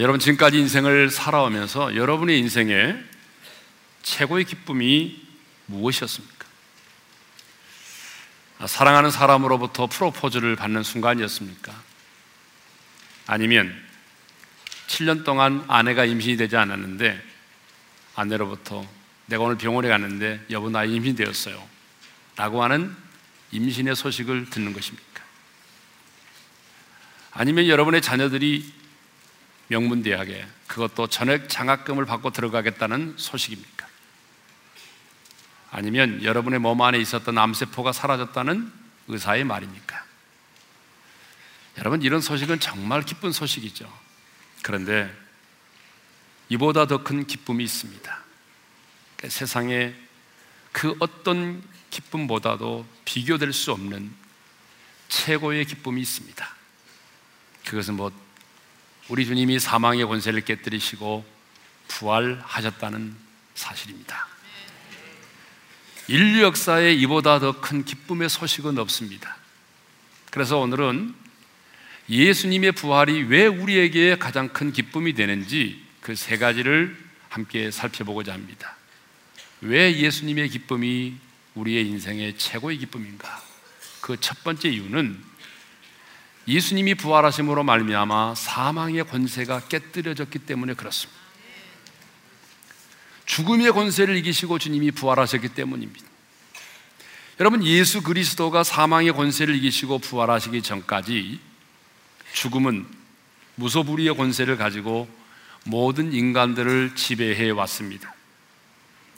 [0.00, 2.96] 아, 여러분 지금까지 인생을 살아오면서 여러분의 인생에
[4.02, 5.22] 최고의 기쁨이
[5.66, 6.46] 무엇이었습니까?
[8.60, 11.82] 아, 사랑하는 사람으로부터 프로포즈를 받는 순간이었습니까?
[13.26, 13.78] 아니면
[14.86, 17.22] 7년 동안 아내가 임신이 되지 않았는데
[18.16, 18.88] 아내로부터
[19.26, 21.62] 내가 오늘 병원에 갔는데 여보 나 임신되었어요
[22.36, 22.96] 라고 하는
[23.52, 25.22] 임신의 소식을 듣는 것입니까?
[27.32, 28.79] 아니면 여러분의 자녀들이
[29.70, 33.88] 명문대학에 그것도 전액 장학금을 받고 들어가겠다는 소식입니까?
[35.70, 38.72] 아니면 여러분의 몸 안에 있었던 암세포가 사라졌다는
[39.08, 40.04] 의사의 말입니까?
[41.78, 43.90] 여러분, 이런 소식은 정말 기쁜 소식이죠.
[44.62, 45.10] 그런데
[46.48, 48.02] 이보다 더 큰 기쁨이 있습니다.
[49.16, 49.94] 그러니까 세상에
[50.72, 54.12] 그 어떤 기쁨보다도 비교될 수 없는
[55.08, 56.56] 최고의 기쁨이 있습니다.
[57.66, 58.10] 그것은 뭐
[59.10, 61.24] 우리 주님이 사망의 권세를 깨뜨리시고
[61.88, 63.16] 부활하셨다는
[63.56, 64.28] 사실입니다.
[66.06, 69.36] 인류 역사에 이보다 더 큰 기쁨의 소식은 없습니다.
[70.30, 71.12] 그래서 오늘은
[72.08, 76.96] 예수님의 부활이 왜 우리에게 가장 큰 기쁨이 되는지 그 세 가지를
[77.28, 78.76] 함께 살펴보고자 합니다.
[79.60, 81.16] 왜 예수님의 기쁨이
[81.56, 83.42] 우리의 인생의 최고의 기쁨인가?
[84.00, 85.29] 그 첫 번째 이유는
[86.50, 91.20] 예수님이 부활하심으로 말미암아 사망의 권세가 깨뜨려졌기 때문에 그렇습니다.
[93.24, 96.04] 죽음의 권세를 이기시고 주님이 부활하셨기 때문입니다.
[97.38, 101.38] 여러분 예수 그리스도가 사망의 권세를 이기시고 부활하시기 전까지
[102.32, 102.84] 죽음은
[103.54, 105.08] 무소불위의 권세를 가지고
[105.64, 108.12] 모든 인간들을 지배해 왔습니다.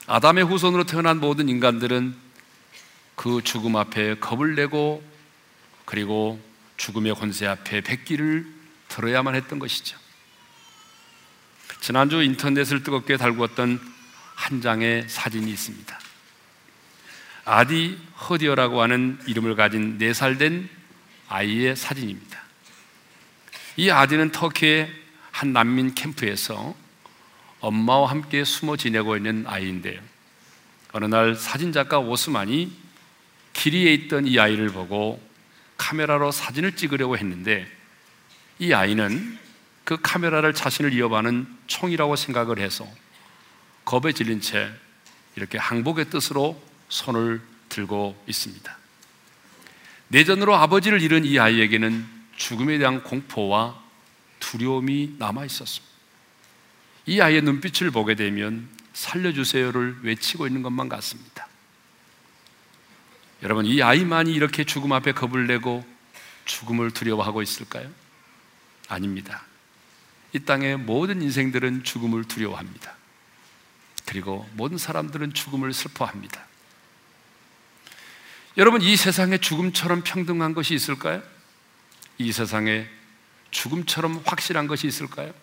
[0.05, 2.15] 아담의 후손으로 태어난 모든 인간들은
[3.15, 5.03] 그 죽음 앞에 겁을 내고
[5.85, 6.39] 그리고
[6.83, 8.45] 죽음의 권세 앞에 백기를
[8.89, 9.97] 들어야만 했던 것이죠.
[11.79, 13.79] 지난주 인터넷을 뜨겁게 달구었던
[14.35, 15.99] 한 장의 사진이 있습니다.
[17.45, 17.97] 아디
[18.29, 20.69] 허디어라고 하는 이름을 가진 4살 된
[21.29, 22.41] 아이의 사진입니다.
[23.77, 24.91] 이 아디는 터키의
[25.31, 26.75] 한 난민 캠프에서
[27.61, 30.01] 엄마와 함께 숨어 지내고 있는 아이인데요.
[30.91, 32.75] 어느 날 사진작가 오스만이
[33.53, 35.32] 길이에 있던 이 아이를 보고
[35.83, 37.67] 카메라로 사진을 찍으려고 했는데
[38.57, 39.37] 이 아이는
[39.83, 42.87] 그 카메라를 자신을 이어받는 총이라고 생각을 해서
[43.83, 44.71] 겁에 질린 채
[45.35, 48.77] 이렇게 항복의 뜻으로 손을 들고 있습니다.
[50.07, 52.05] 내전으로 아버지를 잃은 이 아이에게는
[52.37, 53.77] 죽음에 대한 공포와
[54.39, 55.93] 두려움이 남아 있었습니다.
[57.07, 61.47] 이 아이의 눈빛을 보게 되면 살려주세요를 외치고 있는 것만 같습니다.
[63.43, 65.85] 여러분, 이 아이만이 이렇게 죽음 앞에 겁을 내고
[66.45, 67.91] 죽음을 두려워하고 있을까요?
[68.87, 69.43] 아닙니다.
[70.31, 72.95] 이 땅의 모든 인생들은 죽음을 두려워합니다.
[74.05, 76.45] 그리고 모든 사람들은 죽음을 슬퍼합니다.
[78.55, 81.21] 여러분, 이 세상에 죽음처럼 평등한 것이 있을까요?
[82.17, 82.87] 이 세상에
[83.51, 85.33] 죽음처럼 확실한 것이 있을까요?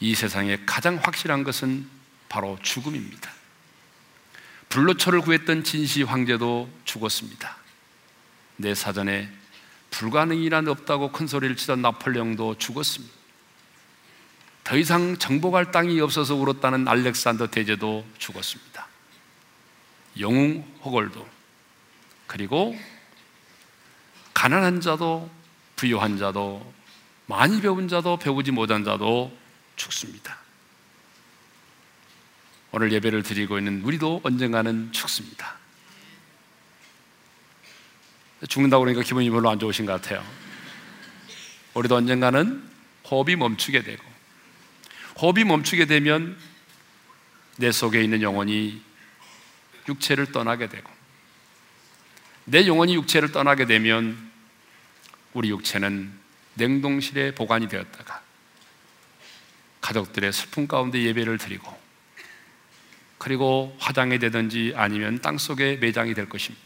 [0.00, 1.88] 이 세상에 가장 확실한 것은
[2.28, 3.30] 바로 죽음입니다.
[4.68, 7.56] 불로초를 구했던 진시 황제도 죽었습니다.
[8.56, 9.30] 내 사전에
[9.90, 13.14] 불가능이란 없다고 큰 소리를 치던 나폴레옹도 죽었습니다.
[14.64, 18.86] 더 이상 정복할 땅이 없어서 울었다는 알렉산더 대제도 죽었습니다.
[20.18, 21.26] 영웅 호걸도
[22.26, 22.76] 그리고
[24.34, 25.30] 가난한 자도
[25.76, 26.74] 부유한 자도
[27.26, 29.36] 많이 배운 자도 배우지 못한 자도
[29.76, 30.45] 죽습니다.
[32.76, 35.56] 오늘 예배를 드리고 있는 우리도 언젠가는 죽습니다.
[38.46, 40.22] 죽는다고 그러니까 기분이 별로 안 좋으신 것 같아요.
[41.72, 42.62] 우리도 언젠가는
[43.10, 44.04] 호흡이 멈추게 되고,
[45.22, 46.36] 호흡이 멈추게 되면
[47.56, 48.82] 내 속에 있는 영혼이
[49.88, 50.92] 육체를 떠나게 되고,
[52.44, 54.30] 내 영혼이 육체를 떠나게 되면
[55.32, 56.12] 우리 육체는
[56.56, 58.20] 냉동실에 보관이 되었다가
[59.80, 61.85] 가족들의 슬픔 가운데 예배를 드리고
[63.26, 66.64] 그리고 화장이 되든지 아니면 땅 속에 매장이 될 것입니다.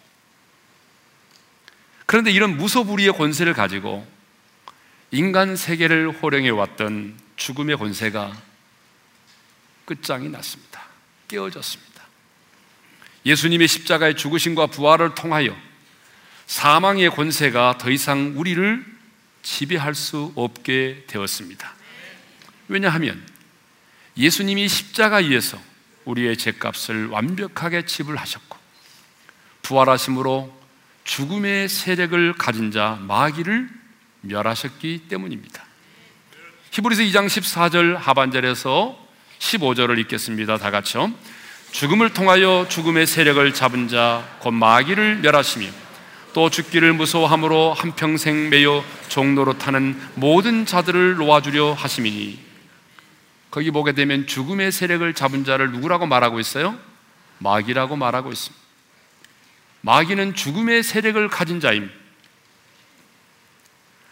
[2.04, 4.06] 그런데 이런 무소불위의 권세를 가지고
[5.10, 8.36] 인간 세계를 호령해 왔던 죽음의 권세가
[9.86, 10.84] 끝장이 났습니다.
[11.28, 12.02] 깨어졌습니다.
[13.24, 15.56] 예수님의 십자가의 죽으심과 부활을 통하여
[16.46, 18.84] 사망의 권세가 더 이상 우리를
[19.42, 21.72] 지배할 수 없게 되었습니다.
[22.68, 23.26] 왜냐하면
[24.18, 25.69] 예수님이 십자가에서
[26.05, 28.58] 우리의 죄값을 완벽하게 지불하셨고
[29.62, 30.58] 부활하심으로
[31.05, 33.69] 죽음의 세력을 가진 자 마귀를
[34.23, 35.64] 멸하셨기 때문입니다.
[36.73, 38.97] 히브리서 2장 14절 하반절에서
[39.38, 40.58] 15절을 읽겠습니다.
[40.58, 41.12] 다 같이요.
[41.73, 45.69] 죽음을 통하여 죽음의 세력을 잡은 자 곧 마귀를 멸하시며
[46.32, 52.50] 또 죽기를 무서워함으로 한평생 매여 종로로 타는 모든 자들을 놓아주려 하심이니
[53.50, 56.79] 거기 보게 되면 죽음의 세력을 잡은 자를 누구라고 말하고 있어요?
[57.38, 58.61] 마귀라고 말하고 있습니다.
[59.82, 61.94] 마귀는 죽음의 세력을 가진 자입니다.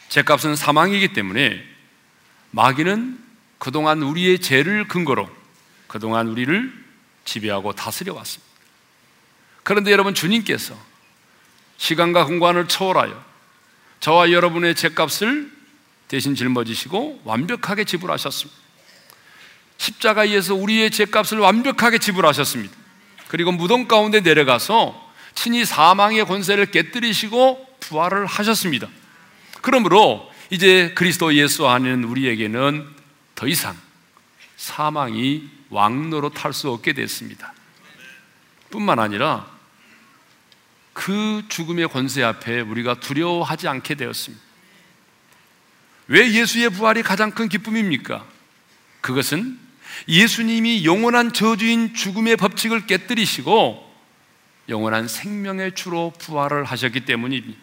[0.08, 1.62] 죄값은 사망이기 때문에
[2.50, 3.22] 마귀는
[3.58, 5.28] 그동안 우리의 죄를 근거로
[5.86, 6.72] 그동안 우리를
[7.24, 8.48] 지배하고 다스려 왔습니다.
[9.62, 10.74] 그런데 여러분 주님께서
[11.76, 13.22] 시간과 공간을 초월하여
[14.00, 15.52] 저와 여러분의 죄값을
[16.08, 18.67] 대신 짊어지시고 완벽하게 지불하셨습니다.
[19.78, 22.76] 십자가에서 우리의 죄값을 완벽하게 지불하셨습니다.
[23.28, 28.88] 그리고 무덤 가운데 내려가서 친히 사망의 권세를 깨뜨리시고 부활을 하셨습니다.
[29.62, 32.86] 그러므로 이제 그리스도 예수 안에는 우리에게는
[33.34, 33.76] 더 이상
[34.56, 37.52] 사망이 왕노로 탈 수 없게 됐습니다.
[38.70, 39.46] 뿐만 아니라
[40.92, 44.44] 그 죽음의 권세 앞에 우리가 두려워하지 않게 되었습니다.
[46.08, 48.24] 왜 예수의 부활이 가장 큰 기쁨입니까?
[49.00, 49.67] 그것은
[50.08, 53.88] 예수님이 영원한 저주인 죽음의 법칙을 깨뜨리시고
[54.68, 57.58] 영원한 생명의 주로 부활을 하셨기 때문입니다.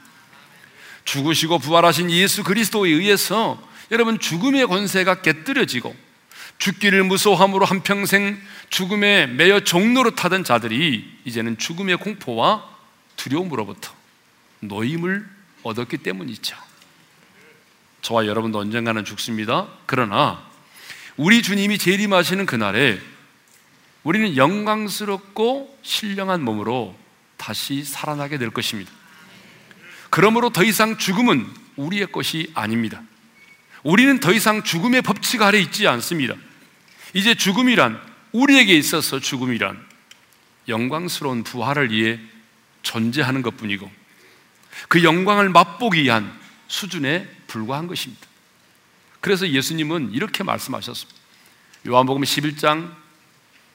[1.06, 3.62] 죽으시고 부활하신 예수 그리스도에 의해서
[3.92, 5.96] 여러분 죽음의 권세가 깨뜨려지고
[6.58, 12.68] 죽기를 무서워함으로 한평생 죽음에 매여 종로로 타던 자들이 이제는 죽음의 공포와
[13.18, 13.94] 두려움으로부터
[14.62, 15.28] 노임을
[15.64, 16.56] 얻었기 때문이죠.
[18.02, 19.68] 저와 여러분도 언젠가는 죽습니다.
[19.86, 20.44] 그러나
[21.18, 23.00] 우리 주님이 재림하시는 그날에
[24.04, 26.96] 우리는 영광스럽고 신령한 몸으로
[27.38, 28.92] 다시 살아나게 될 것입니다.
[30.10, 33.02] 그러므로 더 이상 죽음은 우리의 것이 아닙니다.
[33.84, 36.36] 우리는 더 이상 죽음의 법칙 아래 있지 않습니다.
[37.14, 38.00] 이제 죽음이란
[38.32, 39.84] 우리에게 있어서 죽음이란
[40.68, 42.20] 영광스러운 부활을 위해
[42.82, 43.90] 존재하는 것 뿐이고
[44.88, 46.32] 그 영광을 맛보기 위한
[46.68, 48.28] 수준에 불과한 것입니다.
[49.26, 51.20] 그래서 예수님은 이렇게 말씀하셨습니다.
[51.88, 52.92] 요한복음 11장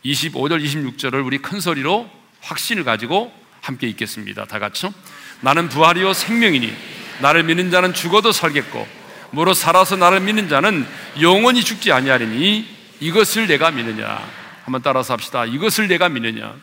[0.04, 2.08] 25절 26절을 우리 큰 소리로
[2.40, 4.44] 확신을 가지고 함께 읽겠습니다.
[4.44, 4.94] 다 같이요.
[5.40, 6.72] 나는 부활이요 생명이니
[7.20, 8.86] 나를 믿는 자는 죽어도 살겠고
[9.32, 10.86] 무릇 살아서 나를 믿는 자는
[11.20, 12.68] 영원히 죽지 아니하리니
[13.00, 14.24] 이것을 내가 믿느냐.
[14.64, 15.46] 한번 따라서 합시다.
[15.46, 16.54] 이것을 내가 믿느냐.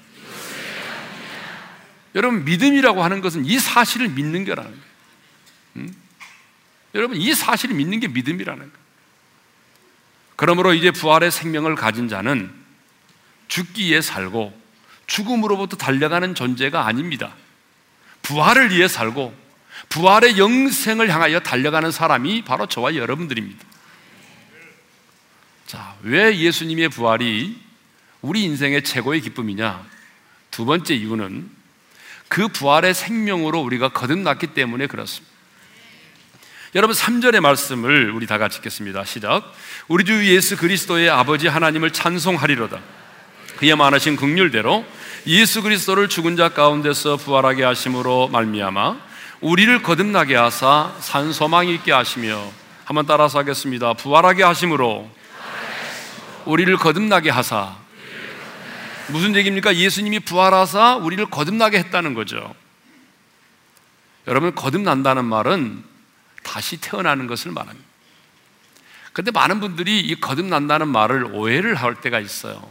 [2.16, 4.84] 여러분 믿음이라고 하는 것은 이 사실을 믿는 거라는 거예요.
[5.76, 6.07] 음?
[6.98, 8.88] 여러분 이 사실을 믿는 게 믿음이라는 거예요.
[10.36, 12.52] 그러므로 이제 부활의 생명을 가진 자는
[13.48, 14.60] 죽기에 살고
[15.06, 17.34] 죽음으로부터 달려가는 존재가 아닙니다.
[18.24, 19.34] 부활을 위해 살고
[19.90, 23.64] 부활의 영생을 향하여 달려가는 사람이 바로 저와 여러분들입니다.
[25.68, 27.60] 자, 왜 예수님의 부활이
[28.22, 29.86] 우리 인생의 최고의 기쁨이냐?
[30.50, 31.50] 두 번째 이유는
[32.28, 35.37] 그 부활의 생명으로 우리가 거듭났기 때문에 그렇습니다.
[36.78, 39.04] 여러분 3절의 말씀을 우리 다 같이 읽겠습니다.
[39.04, 39.52] 시작.
[39.88, 42.80] 우리 주 예수 그리스도의 아버지 하나님을 찬송하리로다.
[43.58, 44.86] 그의 많으신 긍휼대로
[45.26, 48.96] 예수 그리스도를 죽은 자 가운데서 부활하게 하심으로 말미암아
[49.42, 52.48] 우리를 거듭나게 하사 산 소망이 있게 하시며
[52.86, 53.94] 한번 따라서 하겠습니다.
[53.94, 55.10] 부활하게 하심으로
[56.46, 57.76] 우리를 거듭나게 하사
[59.08, 59.76] 무슨 얘기입니까?
[59.78, 62.54] 예수님이 부활하사 우리를 거듭나게 했다는 거죠.
[64.28, 65.97] 여러분 거듭난다는 말은
[66.44, 67.88] 다시 태어나는 것을 말합니다.
[69.14, 72.62] 근데 많은 분들이 이 거듭난다는 말을 오해를 할 때가 있어요.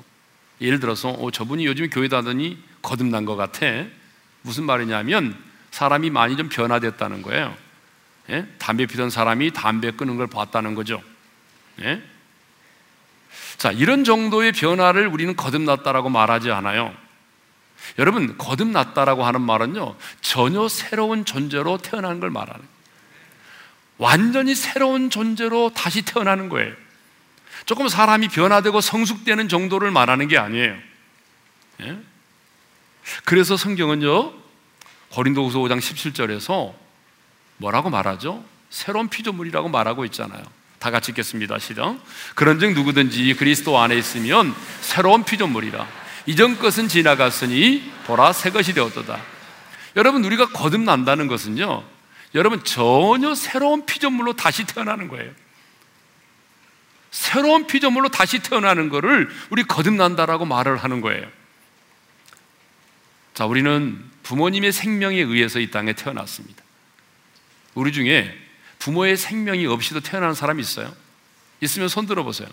[0.61, 3.67] 예를 들어서 어, 저분이 요즘 교회 다더니 거듭난 것 같아.
[4.43, 5.37] 무슨 말이냐면
[5.73, 7.57] 사람이 많이 좀 변화됐다는 거예요.
[8.31, 8.47] 예?
[8.59, 11.03] 담배 피던 사람이 담배 끊은 걸 봤다는 거죠.
[11.81, 12.03] 예?
[13.59, 16.95] 자, 이런 정도의 변화를 우리는 거듭났다라고 말하지 않아요.
[17.99, 22.76] 여러분, 거듭났다라고 하는 말은요, 전혀 새로운 존재로 태어나는 걸 말하는 거예요.
[23.99, 26.73] 완전히 새로운 존재로 다시 태어나는 거예요.
[27.65, 30.77] 조금 사람이 변화되고 성숙되는 정도를 말하는 게 아니에요.
[31.83, 31.99] 예?
[33.25, 34.33] 그래서 성경은요,
[35.11, 36.75] 고린도후서 5장 17절에서
[37.59, 38.45] 뭐라고 말하죠?
[38.71, 40.43] 새로운 피조물이라고 말하고 있잖아요.
[40.79, 41.59] 다 같이 읽겠습니다.
[41.59, 41.99] 시작.
[42.35, 45.87] 그런즉 누구든지 그리스도 안에 있으면 새로운 피조물이라.
[46.27, 49.19] 이전 것은 지나갔으니 보라 새 것이 되었도다.
[49.97, 51.96] 여러분 우리가 거듭난다는 것은요.
[52.35, 55.33] 여러분 전혀 새로운 피조물로 다시 태어나는 거예요.
[57.11, 61.27] 새로운 피조물로 다시 태어나는 것을 우리 거듭난다라고 말을 하는 거예요.
[63.33, 66.63] 자, 우리는 부모님의 생명에 의해서 이 땅에 태어났습니다.
[67.75, 68.37] 우리 중에
[68.79, 70.95] 부모의 생명이 없이도 태어나는 사람이 있어요?
[71.61, 72.49] 있으면 손 들어보세요.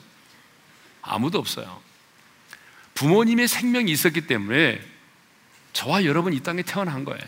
[1.02, 1.82] 아무도 없어요.
[2.96, 4.82] 부모님의 생명이 있었기 때문에
[5.74, 7.24] 저와 여러분 이 땅에 태어난 거예요.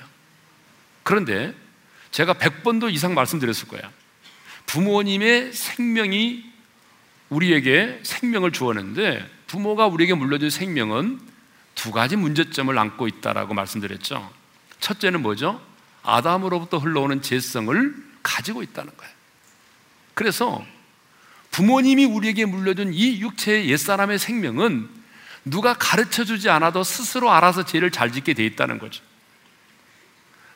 [1.03, 1.53] 그런데
[2.15, 3.91] 제가 100번도 이상 말씀드렸을 거예요.
[4.67, 6.45] 부모님의 생명이
[7.27, 11.19] 우리에게 생명을 주었는데 부모가 우리에게 물려준 생명은
[11.75, 14.31] 두 가지 문제점을 안고 있다라고 말씀드렸죠.
[14.79, 15.61] 첫째는 뭐죠?
[16.03, 17.93] 아담으로부터 흘러오는 재성을
[18.23, 19.13] 가지고 있다는 거예요.
[20.13, 20.65] 그래서
[21.51, 24.87] 부모님이 우리에게 물려준 이 육체의 옛사람의 생명은
[25.43, 29.03] 누가 가르쳐 주지 않아도 스스로 알아서 죄를 잘 짓게 돼 있다는 거죠.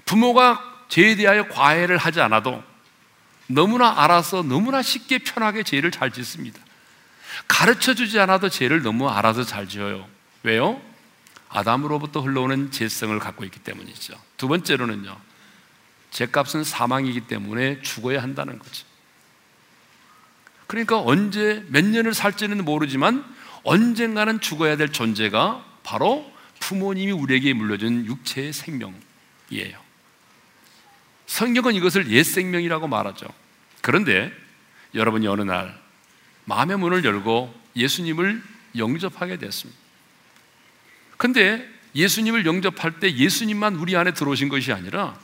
[0.05, 2.63] 부모가 죄에 대하여 과외를 하지 않아도
[3.48, 6.60] 너무나 알아서 너무나 쉽게 편하게 죄를 잘 짓습니다.
[7.48, 10.08] 가르쳐 주지 않아도 죄를 너무 알아서 잘 지어요.
[10.43, 10.81] 왜요?
[11.50, 14.13] 아담으로부터 흘러오는 죄성을 갖고 있기 때문이죠.
[14.38, 15.17] 두 번째로는요.
[16.12, 18.86] 죄값은 사망이기 때문에 죽어야 한다는 거죠.
[20.67, 23.25] 그러니까 언제 몇 년을 살지는 모르지만
[23.63, 29.88] 언젠가는 죽어야 될 존재가 바로 부모님이 우리에게 물려준 육체의 생명이에요.
[31.29, 33.27] 성경은 이것을 옛 생명이라고 말하죠.
[33.81, 34.33] 그런데
[34.95, 35.79] 여러분이 어느 날
[36.45, 38.41] 마음의 문을 열고 예수님을
[38.75, 39.79] 영접하게 됐습니다.
[41.17, 45.19] 근데 예수님을 영접할 때 예수님만 우리 안에 들어오신 것이 아니라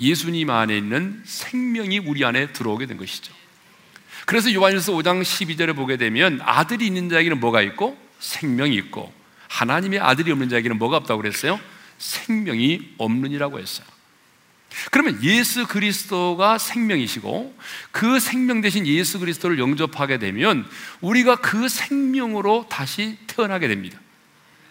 [0.00, 3.32] 예수님 안에 있는 생명이 우리 안에 들어오게 된 것이죠.
[4.26, 9.10] 그래서 요한일서 5장 12절에 보게 되면 아들이 있는 자에게는 뭐가 있고 생명이 있고
[9.48, 11.58] 하나님의 아들이 없는 자에게는 뭐가 없다고 그랬어요?
[11.96, 13.95] 생명이 없느니라고 했어요.
[14.90, 17.56] 그러면 예수 그리스도가 생명이시고
[17.92, 20.68] 그 생명 대신 예수 그리스도를 영접하게 되면
[21.00, 23.98] 우리가 그 생명으로 다시 태어나게 됩니다.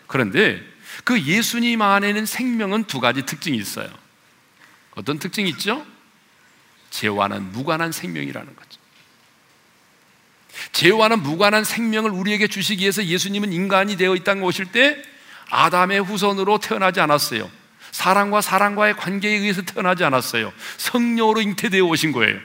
[0.08, 0.62] 그런데
[1.04, 3.90] 그 예수님 안에는 생명은 두 가지 특징이 있어요.
[4.96, 5.86] 어떤 특징이 있죠?
[6.92, 8.80] 죄와는 무관한 생명이라는 거죠.
[10.72, 15.02] 죄와는 무관한 생명을 우리에게 주시기 위해서 예수님은 인간이 되어 이 땅에 오실 때
[15.50, 17.50] 아담의 후손으로 태어나지 않았어요.
[17.96, 20.52] 사람과 사람과의 관계에 의해서 태어나지 않았어요.
[20.76, 22.38] 성령으로 잉태되어 오신 거예요.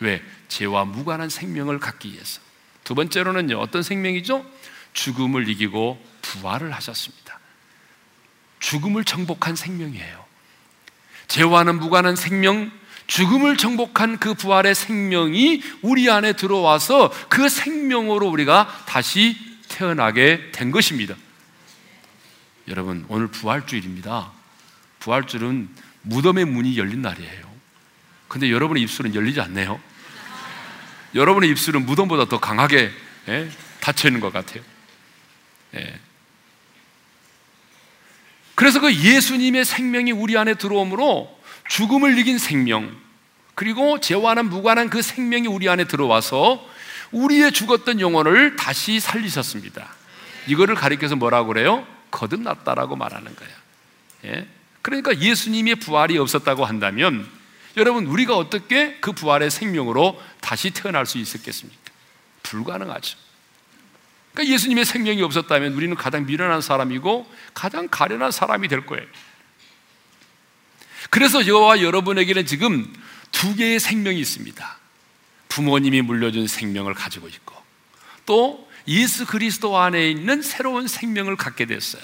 [0.00, 0.22] 왜?
[0.48, 2.42] 죄와 무관한 생명을 갖기 위해서.
[2.84, 4.44] 두 번째로는요, 어떤 생명이죠?
[4.92, 7.40] 죽음을 이기고 부활을 하셨습니다.
[8.60, 10.26] 죽음을 정복한 생명이에요.
[11.28, 12.70] 죄와는 무관한 생명,
[13.06, 19.38] 죽음을 정복한 그 부활의 생명이 우리 안에 들어와서 그 생명으로 우리가 다시
[19.68, 21.14] 태어나게 된 것입니다.
[22.68, 24.37] 여러분, 오늘 부활주일입니다.
[25.00, 25.68] 부활줄은
[26.02, 27.48] 무덤의 문이 열린 날이에요.
[28.28, 29.80] 근데 여러분의 입술은 열리지 않네요.
[31.14, 32.90] 여러분의 입술은 무덤보다 더 강하게
[33.28, 33.50] 예,
[33.80, 34.62] 닫혀 있는 것 같아요.
[35.74, 35.98] 예.
[38.54, 41.38] 그래서 그 예수님의 생명이 우리 안에 들어오므로
[41.68, 42.96] 죽음을 이긴 생명,
[43.54, 46.66] 그리고 죄와는 무관한 그 생명이 우리 안에 들어와서
[47.12, 49.88] 우리의 죽었던 영혼을 다시 살리셨습니다.
[50.46, 51.86] 이거를 가리켜서 뭐라고 그래요?
[52.10, 53.54] 거듭났다라고 말하는 거예요.
[54.24, 54.48] 예?
[54.82, 57.28] 그러니까 예수님의 부활이 없었다고 한다면
[57.76, 61.80] 여러분 우리가 어떻게 그 부활의 생명으로 다시 태어날 수 있었겠습니까?
[62.42, 63.18] 불가능하죠.
[64.32, 69.04] 그러니까 예수님의 생명이 없었다면 우리는 가장 미련한 사람이고 가장 가련한 사람이 될 거예요.
[71.10, 72.92] 그래서 저와 여러분에게는 지금
[73.32, 74.78] 두 개의 생명이 있습니다.
[75.48, 77.54] 부모님이 물려준 생명을 가지고 있고
[78.26, 82.02] 또 예수 그리스도 안에 있는 새로운 생명을 갖게 됐어요.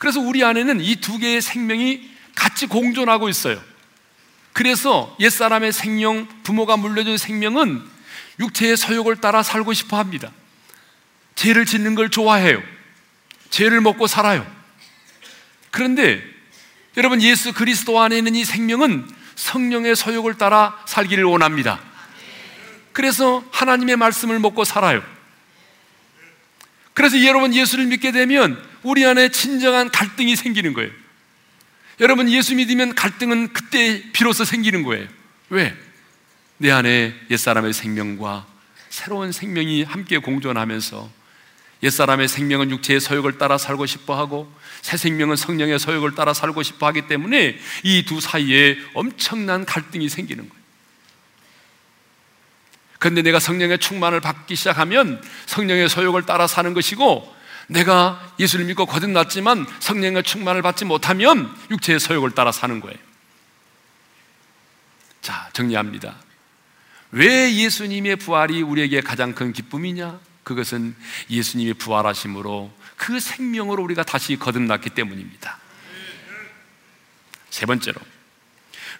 [0.00, 3.62] 그래서 우리 안에는 이 두 개의 생명이 같이 공존하고 있어요.
[4.54, 7.82] 그래서 옛사람의 생명, 부모가 물려준 생명은
[8.40, 10.32] 육체의 서욕을 따라 살고 싶어 합니다.
[11.34, 12.62] 죄를 짓는 걸 좋아해요.
[13.50, 14.50] 죄를 먹고 살아요.
[15.70, 16.22] 그런데
[16.96, 21.78] 여러분 예수 그리스도 안에 있는 이 생명은 성령의 서욕을 따라 살기를 원합니다.
[22.92, 25.02] 그래서 하나님의 말씀을 먹고 살아요.
[27.00, 30.90] 그래서 여러분 예수를 믿게 되면 우리 안에 진정한 갈등이 생기는 거예요.
[31.98, 35.08] 여러분 예수 믿으면 갈등은 그때 비로소 생기는 거예요.
[35.48, 35.74] 왜?
[36.58, 38.46] 내 안에 옛사람의 생명과
[38.90, 41.10] 새로운 생명이 함께 공존하면서
[41.84, 44.52] 옛사람의 생명은 육체의 서욕을 따라 살고 싶어 하고
[44.82, 50.46] 새 생명은 성령의 서욕을 따라 살고 싶어 하기 때문에 이 두 사이에 엄청난 갈등이 생기는
[50.46, 50.59] 거예요.
[53.00, 57.34] 그런데 내가 성령의 충만을 받기 시작하면 성령의 서욕을 따라 사는 것이고
[57.66, 62.98] 내가 예수를 믿고 거듭났지만 성령의 충만을 받지 못하면 육체의 소욕을 따라 사는 거예요.
[65.22, 66.14] 자, 정리합니다.
[67.12, 70.20] 왜 예수님의 부활이 우리에게 가장 큰 기쁨이냐?
[70.44, 70.94] 그것은
[71.30, 75.58] 예수님이 부활하심으로 그 생명으로 우리가 다시 거듭났기 때문입니다.
[77.48, 77.98] 세 번째로,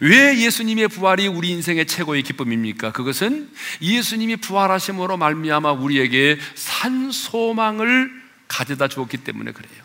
[0.00, 2.92] 왜 예수님의 부활이 우리 인생의 최고의 기쁨입니까?
[2.92, 3.50] 그것은
[3.82, 8.10] 예수님이 부활하심으로 말미암아 우리에게 산 소망을
[8.48, 9.82] 가져다 주었기 때문에 그래요.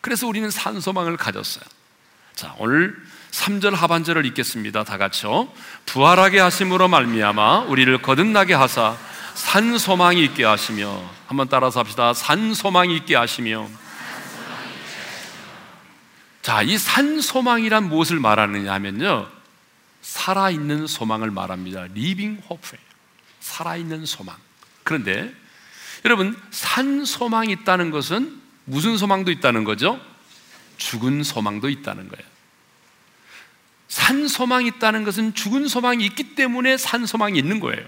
[0.00, 1.64] 그래서 우리는 산 소망을 가졌어요.
[2.34, 2.96] 자, 오늘
[3.30, 4.84] 3절 하반절을 읽겠습니다.
[4.84, 5.48] 다 같이요.
[5.86, 8.96] 부활하게 하심으로 말미암아 우리를 거듭나게 하사
[9.34, 12.12] 산 소망이 있게 하시며 한번 따라서 합시다.
[12.12, 13.68] 산 소망이 있게 하시며
[16.46, 19.28] 자, 이 산 소망이란 무엇을 말하느냐 하면요.
[20.00, 21.88] 살아있는 소망을 말합니다.
[21.92, 22.80] living hope예요.
[23.40, 24.36] 살아있는 소망.
[24.84, 25.34] 그런데
[26.04, 30.00] 여러분, 산 소망이 있다는 것은 무슨 소망도 있다는 거죠?
[30.76, 32.30] 죽은 소망도 있다는 거예요.
[33.88, 37.84] 산 소망이 있다는 것은 죽은 소망이 있기 때문에 산 소망이 있는 거예요.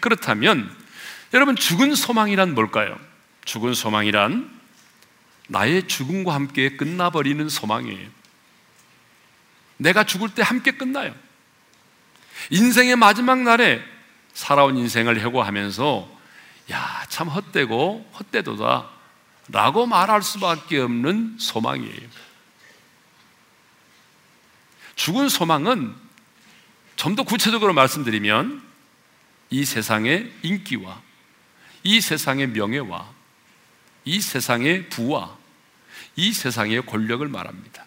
[0.00, 0.74] 그렇다면
[1.34, 2.98] 여러분 죽은 소망이란 뭘까요?
[3.44, 4.55] 죽은 소망이란
[5.48, 8.08] 나의 죽음과 함께 끝나버리는 소망이에요.
[9.78, 11.14] 내가 죽을 때 함께 끝나요.
[12.50, 13.82] 인생의 마지막 날에
[14.34, 16.16] 살아온 인생을 해고하면서
[16.72, 18.90] 야, 참 헛되고 헛되도다
[19.48, 22.08] 라고 말할 수밖에 없는 소망이에요.
[24.96, 26.06] 죽은 소망은
[26.96, 28.62] 좀 더 구체적으로 말씀드리면
[29.50, 31.00] 이 세상의 인기와
[31.82, 33.08] 이 세상의 명예와
[34.04, 35.35] 이 세상의 부와
[36.16, 37.84] 이 세상의 권력을 말합니다.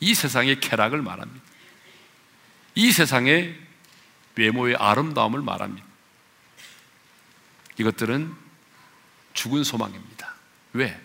[0.00, 1.44] 이 세상의 쾌락을 말합니다.
[2.74, 3.58] 이 세상의
[4.36, 5.86] 외모의 아름다움을 말합니다.
[7.78, 8.32] 이것들은
[9.34, 10.34] 죽은 소망입니다.
[10.74, 11.00] 왜?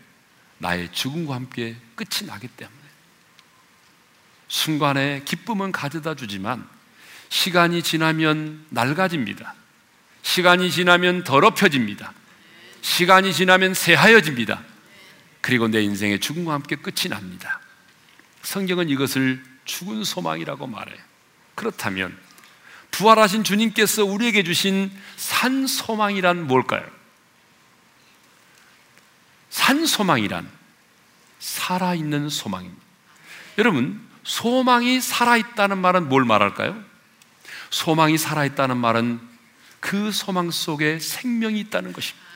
[0.60, 2.78] 나의 죽음과 함께 끝이 나기 때문에.
[4.48, 6.68] 순간의 기쁨은 가져다 주지만
[7.30, 9.56] 시간이 지나면 낡아집니다.
[10.22, 12.14] 시간이 지나면 더럽혀집니다.
[12.82, 14.73] 시간이 지나면 새하여집니다.
[15.44, 17.60] 그리고 내 인생의 죽음과 함께 끝이 납니다.
[18.44, 20.98] 성경은 이것을 죽은 소망이라고 말해요.
[21.54, 22.18] 그렇다면
[22.92, 26.90] 부활하신 주님께서 우리에게 주신 산 소망이란 뭘까요?
[29.50, 30.50] 산 소망이란
[31.40, 32.82] 살아있는 소망입니다.
[33.58, 36.82] 여러분, 소망이 살아있다는 말은 뭘 말할까요?
[37.70, 39.20] 소망이 살아있다는 말은
[39.82, 42.33] 그 소망 속에 생명이 있다는 것입니다.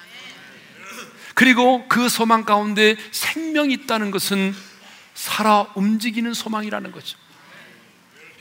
[1.38, 4.56] 그리고 그 소망 가운데 생명이 있다는 것은
[5.14, 7.16] 살아 움직이는 소망이라는 거죠.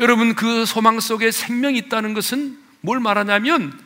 [0.00, 3.78] 여러분, 그 소망 속에 생명이 있다는 것은 뭘 말하냐면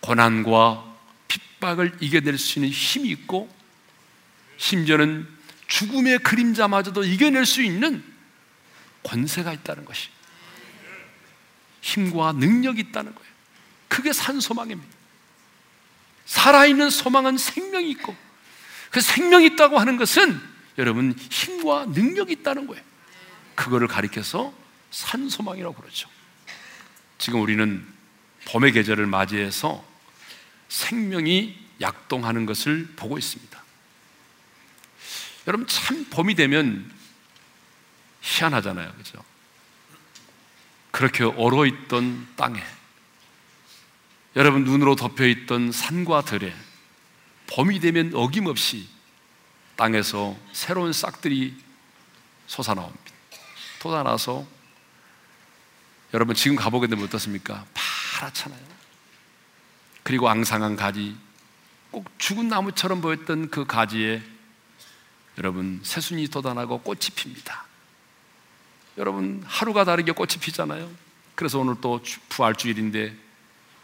[0.00, 0.84] 고난과
[1.28, 3.48] 핍박을 이겨낼 수 있는 힘이 있고
[4.58, 5.26] 심지어는
[5.68, 8.04] 죽음의 그림자마저도 이겨낼 수 있는
[9.02, 10.10] 권세가 있다는 것이
[11.80, 13.30] 힘과 능력이 있다는 거예요.
[13.88, 14.99] 그게 산소망입니다.
[16.30, 18.16] 살아있는 소망은 생명이 있고
[18.92, 20.40] 그 생명이 있다고 하는 것은
[20.78, 22.82] 여러분 힘과 능력이 있다는 거예요.
[23.56, 24.54] 그거를 가리켜서
[24.92, 26.08] 산소망이라고 그러죠.
[27.18, 27.84] 지금 우리는
[28.46, 29.84] 봄의 계절을 맞이해서
[30.68, 33.60] 생명이 약동하는 것을 보고 있습니다.
[35.48, 36.88] 여러분 참 봄이 되면
[38.20, 38.92] 희한하잖아요.
[38.92, 39.22] 그죠?
[40.92, 42.62] 그렇게 얼어 있던 땅에
[44.36, 46.54] 여러분 눈으로 덮여 있던 산과 들에
[47.48, 48.88] 봄이 되면 어김없이
[49.74, 51.56] 땅에서 새로운 싹들이
[52.46, 53.04] 솟아나옵니다.
[53.80, 54.46] 솟아나서
[56.14, 57.64] 여러분 지금 가보게 되면 어떻습니까?
[57.74, 58.60] 파랗잖아요.
[60.02, 61.16] 그리고 앙상한 가지,
[61.90, 64.22] 꼭 죽은 나무처럼 보였던 그 가지에
[65.38, 67.64] 여러분 새순이 돋아나고 꽃이 핍니다.
[68.98, 70.90] 여러분 하루가 다르게 꽃이 피잖아요.
[71.34, 73.29] 그래서 오늘 또 부활주일인데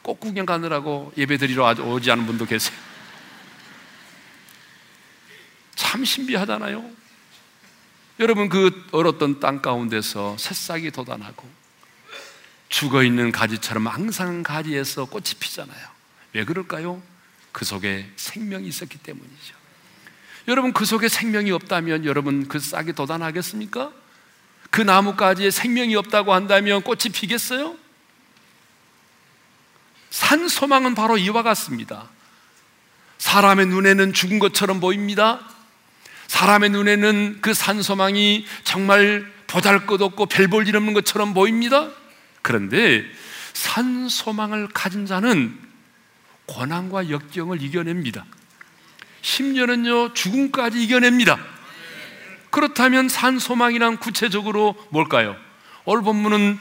[0.06, 2.78] 꽃 구경 가느라고 예배 드리러 오지 않은 분도 계세요.
[5.74, 6.88] 참 신비하잖아요.
[8.20, 11.44] 여러분 그 얼었던 땅 가운데서 새싹이 돋아나고
[12.68, 15.88] 죽어 있는 가지처럼 항상 가지에서 꽃이 피잖아요.
[16.34, 17.02] 왜 그럴까요?
[17.50, 19.56] 그 속에 생명이 있었기 때문이죠.
[20.46, 23.92] 여러분 그 속에 생명이 없다면 여러분 그 싹이 돋아나겠습니까?
[24.70, 27.85] 그 나무가지에 생명이 없다고 한다면 꽃이 피겠어요?
[30.16, 32.08] 산 소망은 바로 이와 같습니다.
[33.18, 35.40] 사람의 눈에는 죽은 것처럼 보입니다.
[36.26, 41.90] 사람의 눈에는 그 산 소망이 정말 보잘 것 없고 별 볼 일 없는 것처럼 보입니다.
[42.40, 43.04] 그런데
[43.52, 45.54] 산 소망을 가진 자는
[46.46, 48.24] 고난과 역경을 이겨냅니다.
[49.20, 51.38] 심지어는요, 죽음까지 이겨냅니다.
[52.48, 55.36] 그렇다면 산 소망이란 구체적으로 뭘까요?
[55.84, 56.58] 오늘 본문은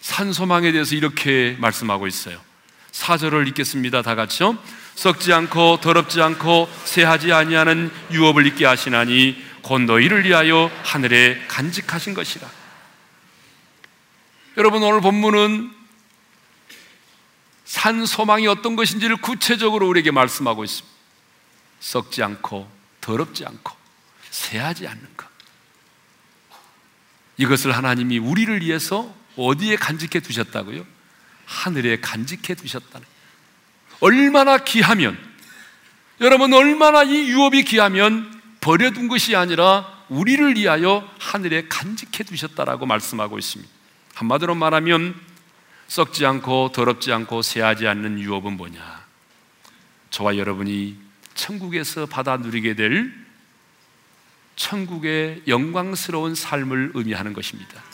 [0.00, 2.47] 산 소망에 대해서 이렇게 말씀하고 있어요.
[2.92, 4.02] 4절을 읽겠습니다.
[4.02, 4.58] 다 같이요.
[4.94, 12.48] 썩지 않고 더럽지 않고 새하지 아니하는 유업을 있게 하시나니 곧 너희를 위하여 하늘에 간직하신 것이라.
[14.56, 15.72] 여러분 오늘 본문은
[17.64, 20.96] 산 소망이 어떤 것인지를 구체적으로 우리에게 말씀하고 있습니다.
[21.80, 22.68] 썩지 않고
[23.00, 23.76] 더럽지 않고
[24.30, 25.28] 새하지 않는 것.
[27.36, 30.84] 이것을 하나님이 우리를 위해서 어디에 간직해 두셨다고요?
[31.48, 33.06] 하늘에 간직해 두셨다는.
[34.00, 35.18] 얼마나 귀하면
[36.20, 43.72] 여러분 얼마나 이 유업이 귀하면 버려둔 것이 아니라 우리를 위하여 하늘에 간직해 두셨다라고 말씀하고 있습니다.
[44.14, 45.18] 한마디로 말하면
[45.88, 49.06] 썩지 않고 더럽지 않고 새하지 않는 유업은 뭐냐?
[50.10, 50.98] 저와 여러분이
[51.34, 53.12] 천국에서 받아 누리게 될
[54.56, 57.87] 천국의 영광스러운 삶을 의미하는 것입니다.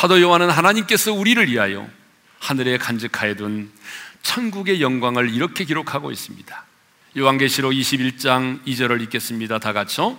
[0.00, 1.90] 사도 요한은 하나님께서 우리를 위하여
[2.38, 3.68] 하늘에 간직하여 둔
[4.22, 6.64] 천국의 영광을 이렇게 기록하고 있습니다.
[7.16, 9.58] 요한계시록 21장 2절을 읽겠습니다.
[9.58, 10.16] 다 같이요.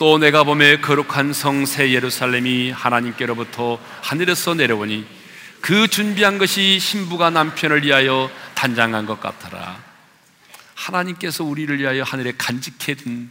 [0.00, 5.06] 또 내가 봄에 거룩한 성 새 예루살렘이 하나님께로부터 하늘에서 내려오니
[5.60, 9.80] 그 준비한 것이 신부가 남편을 위하여 단장한 것 같더라.
[10.74, 13.30] 하나님께서 우리를 위하여 하늘에 간직해 둔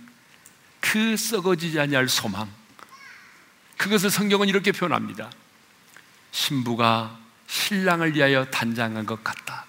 [0.79, 2.49] 그 썩어지지 아니할 소망.
[3.75, 5.29] 그것을 성경은 이렇게 표현합니다.
[6.31, 9.65] 신부가 신랑을 위하여 단장한 것 같다.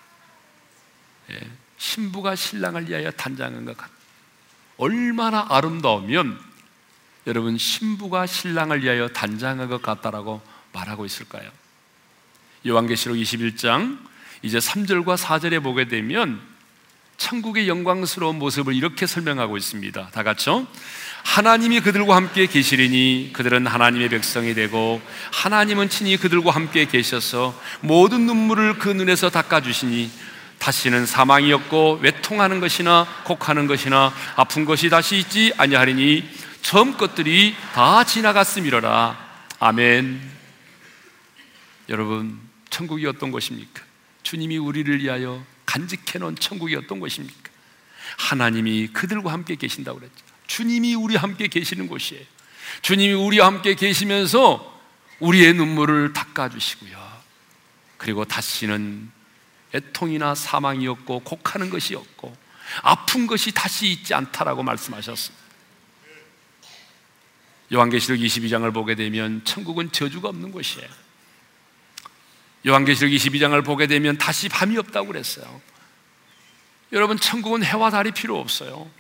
[1.31, 1.41] 예,
[1.79, 3.93] 신부가 신랑을 위하여 단장한 것 같다.
[4.77, 6.39] 얼마나 아름다우면
[7.27, 10.41] 여러분 신부가 신랑을 위하여 단장한 것 같다라고
[10.73, 11.51] 말하고 있을까요?
[12.67, 13.99] 요한계시록 21장
[14.43, 16.41] 이제 3절과 4절에 보게 되면
[17.21, 20.09] 천국의 영광스러운 모습을 이렇게 설명하고 있습니다.
[20.09, 20.67] 다 같이요.
[21.23, 28.79] 하나님이 그들과 함께 계시리니 그들은 하나님의 백성이 되고 하나님은 친히 그들과 함께 계셔서 모든 눈물을
[28.79, 30.11] 그 눈에서 닦아주시니
[30.59, 36.25] 다시는 사망이 없고 외통하는 것이나 곡하는 것이나 아픈 것이 다시 있지 아니하리니
[36.63, 39.19] 처음 것들이 다 지나갔음이로라.
[39.59, 40.21] 아멘.
[41.91, 42.39] 여러분,
[42.71, 43.83] 천국이 어떤 것입니까?
[44.23, 47.51] 주님이 우리를 위하여 간직해 놓은 천국이 어떤 것입니까?
[48.19, 50.25] 하나님이 그들과 함께 계신다고 그랬죠.
[50.49, 52.25] 주님이 우리와 함께 계시는 곳이에요.
[52.83, 54.81] 주님이 우리와 함께 계시면서
[55.21, 57.21] 우리의 눈물을 닦아주시고요.
[57.99, 59.13] 그리고 다시는
[59.73, 62.37] 애통이나 사망이 없고 곡하는 것이 없고
[62.83, 65.41] 아픈 것이 다시 있지 않다라고 말씀하셨습니다.
[67.73, 70.89] 요한계시록 22장을 보게 되면 천국은 저주가 없는 곳이에요.
[72.67, 75.61] 요한계시록 22장을 보게 되면 다시 밤이 없다고 그랬어요.
[76.93, 78.91] 여러분, 천국은 해와 달이 필요 없어요.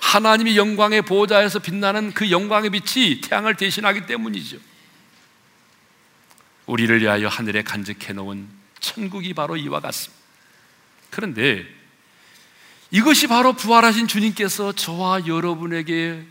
[0.00, 4.58] 하나님이 영광의 보호자에서 빛나는 그 영광의 빛이 태양을 대신하기 때문이죠.
[6.66, 8.48] 우리를 위하여 하늘에 간직해 놓은
[8.80, 10.22] 천국이 바로 이와 같습니다.
[11.10, 11.64] 그런데
[12.90, 16.24] 이것이 바로 부활하신 주님께서 저와 여러분에게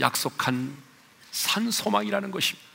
[0.00, 0.76] 약속한
[1.30, 2.66] 산 소망이라는 것입니다.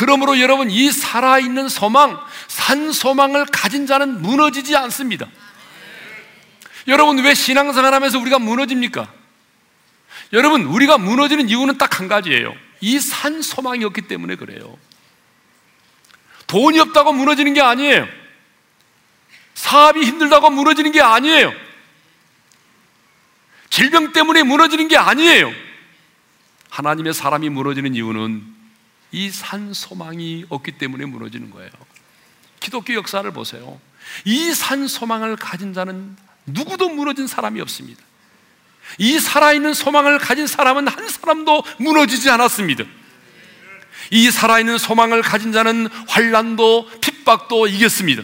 [0.00, 5.26] 그러므로 여러분 이 살아있는 소망, 산 소망을 가진 자는 무너지지 않습니다.
[6.88, 9.12] 여러분 왜 신앙생활 하면서 우리가 무너집니까?
[10.32, 12.54] 여러분 우리가 무너지는 이유는 딱 한 가지예요.
[12.80, 14.78] 이 산 소망이 없기 때문에 그래요.
[16.46, 18.08] 돈이 없다고 무너지는 게 아니에요.
[19.52, 21.52] 사업이 힘들다고 무너지는 게 아니에요.
[23.68, 25.52] 질병 때문에 무너지는 게 아니에요.
[26.70, 28.59] 하나님의 사람이 무너지는 이유는
[29.12, 31.70] 이 산 소망이 없기 때문에 무너지는 거예요.
[32.60, 33.80] 기독교 역사를 보세요.
[34.24, 38.02] 이 산 소망을 가진 자는 누구도 무너진 사람이 없습니다.
[38.98, 42.84] 이 살아있는 소망을 가진 사람은 한 사람도 무너지지 않았습니다.
[44.10, 48.22] 이 살아있는 소망을 가진 자는 환란도 핍박도 이겼습니다.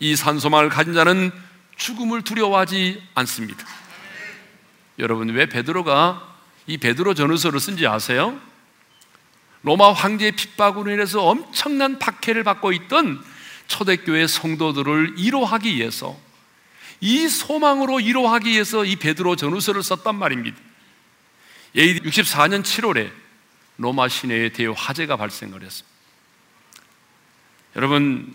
[0.00, 1.30] 이 산 소망을 가진 자는
[1.76, 3.64] 죽음을 두려워하지 않습니다.
[4.98, 6.34] 여러분 왜 베드로가
[6.66, 8.38] 이 베드로 전후서를 쓴지 아세요?
[9.64, 13.24] 로마 황제의 핍박으로 인해서 엄청난 박해를 받고 있던
[13.66, 16.18] 초대교회 성도들을 위로하기 위해서
[17.00, 20.56] 이 소망으로 위로하기 위해서 이 베드로 전후서를 썼단 말입니다.
[21.76, 23.10] AD 64년 7월에
[23.78, 25.94] 로마 시내에 대화재가 발생을 했습니다.
[27.76, 28.34] 여러분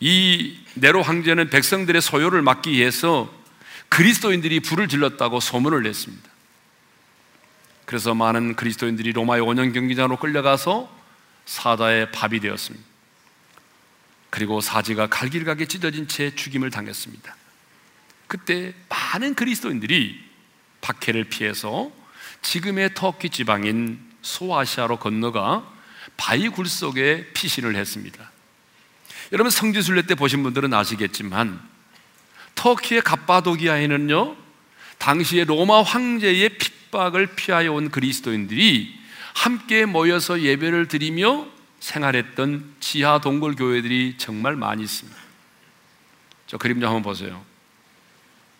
[0.00, 3.32] 이 네로 황제는 백성들의 소요를 막기 위해서
[3.88, 6.31] 그리스도인들이 불을 질렀다고 소문을 냈습니다.
[7.92, 10.90] 그래서 많은 그리스도인들이 로마의 원형 경기장으로 끌려가서
[11.44, 12.86] 사자의 밥이 되었습니다.
[14.30, 17.36] 그리고 사지가 갈길가게 찢어진 채 죽임을 당했습니다.
[18.28, 20.24] 그때 많은 그리스도인들이
[20.80, 21.92] 박해를 피해서
[22.40, 25.70] 지금의 터키 지방인 소아시아로 건너가
[26.16, 28.30] 바위 굴 속에 피신을 했습니다.
[29.32, 31.60] 여러분 성지순례 때 보신 분들은 아시겠지만
[32.54, 34.41] 터키의 갑바도기아에는요,
[35.02, 38.96] 당시에 로마 황제의 핍박을 피하여 온 그리스도인들이
[39.34, 41.48] 함께 모여서 예배를 드리며
[41.80, 45.18] 생활했던 지하 동굴 교회들이 정말 많이 있습니다.
[46.46, 47.44] 저 그림 좀 한번 보세요.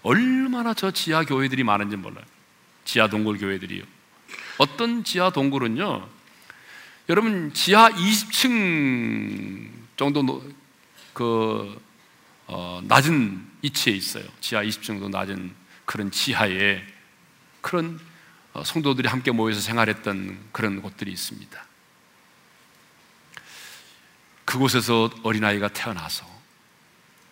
[0.03, 2.25] 얼마나 저 지하 교회들이 많은지 몰라요.
[2.85, 3.85] 지하 동굴 교회들이요.
[4.59, 6.09] 어떤 지하 동굴은요,
[7.09, 10.43] 여러분 지하 20층 정도
[11.13, 11.81] 그
[12.49, 14.25] 어, 낮은 위치에 있어요.
[14.41, 16.85] 지하 20층 정도 낮은 그런 지하에
[17.61, 18.01] 그런
[18.53, 21.65] 어, 성도들이 함께 모여서 생활했던 그런 곳들이 있습니다.
[24.45, 26.27] 그곳에서 어린아이가 태어나서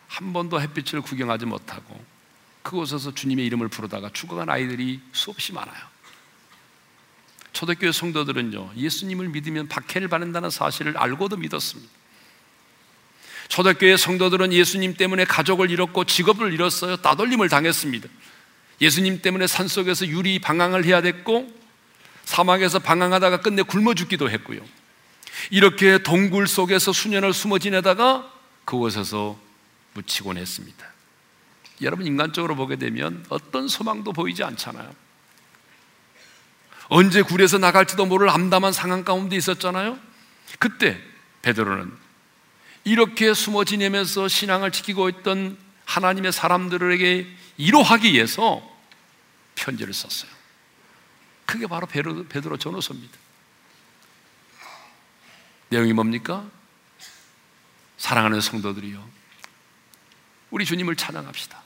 [0.08, 2.02] 한 번도 햇빛을 구경하지 못하고
[2.62, 5.90] 그곳에서 주님의 이름을 부르다가 죽어간 아이들이 수없이 많아요.
[7.52, 11.90] 초대교회 성도들은요, 예수님을 믿으면 박해를 받는다는 사실을 알고도 믿었습니다.
[13.48, 16.96] 초대교회 성도들은 예수님 때문에 가족을 잃었고 직업을 잃었어요.
[16.98, 18.08] 따돌림을 당했습니다.
[18.80, 21.52] 예수님 때문에 산속에서 유리 방황을 해야 됐고
[22.24, 24.60] 사막에서 방황하다가 끝내 굶어 죽기도 했고요.
[25.50, 28.30] 이렇게 동굴 속에서 수년을 숨어 지내다가
[28.64, 29.38] 그곳에서
[29.94, 30.86] 묻히곤 했습니다.
[31.82, 34.94] 여러분 인간적으로 보게 되면 어떤 소망도 보이지 않잖아요.
[36.88, 39.98] 언제 굴에서 나갈지도 모를 암담한 상황 가운데 있었잖아요.
[40.58, 41.00] 그때
[41.42, 41.92] 베드로는
[42.84, 47.26] 이렇게 숨어 지내면서 신앙을 지키고 있던 하나님의 사람들에게
[47.58, 48.69] 이로하기 위해서
[49.60, 50.30] 편지를 썼어요.
[51.44, 53.18] 그게 바로 베드로, 베드로 전후서입니다.
[55.68, 56.46] 내용이 뭡니까?
[57.98, 59.06] 사랑하는 성도들이요.
[60.50, 61.62] 우리 주님을 찬양합시다.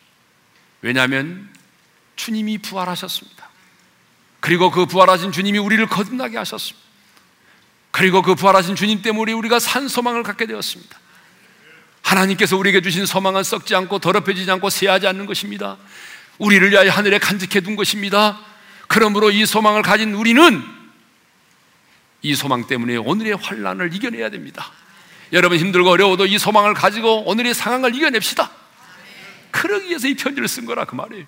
[0.83, 1.51] 왜냐하면
[2.17, 3.49] 주님이 부활하셨습니다.
[4.41, 6.89] 그리고 그 부활하신 주님이 우리를 거듭나게 하셨습니다.
[7.93, 10.99] 그리고 그 부활하신 주님 때문에 우리가 산 소망을 갖게 되었습니다.
[12.03, 15.79] 하나님께서 우리에게 주신 소망은 썩지 않고 더럽혀지지 않고 쇠하지 않는 것입니다.
[16.39, 18.41] 우리를 위하여 하늘에 간직해 둔 것입니다.
[18.89, 20.63] 그러므로 이 소망을 가진 우리는
[22.23, 24.73] 이 소망 때문에 오늘의 환란을 이겨내야 됩니다.
[25.33, 28.51] 여러분 힘들고 어려워도 이 소망을 가지고 오늘의 상황을 이겨냅시다.
[29.51, 31.27] 그러기 위해서 이 편지를 쓴 거라 그 말이에요.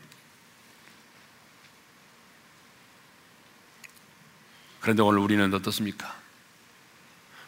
[4.81, 6.15] 그런데 오늘 우리는 어떻습니까?